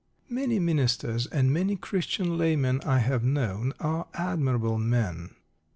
Many 0.29 0.57
ministers 0.57 1.27
and 1.27 1.53
many 1.53 1.75
Christian 1.75 2.35
laymen 2.35 2.81
I 2.81 2.97
have 2.97 3.23
known 3.23 3.71
are 3.79 4.07
admirable 4.15 4.79
men. 4.79 5.35